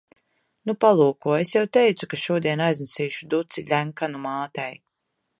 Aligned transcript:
Nu, 0.69 0.73
palūko. 0.85 1.33
Es 1.41 1.51
jau 1.55 1.61
teicu, 1.77 2.07
ka 2.13 2.19
šodien 2.21 2.63
aiznesīšu 2.69 3.27
duci 3.35 3.65
Ļenkanu 3.75 4.23
mātei. 4.25 4.71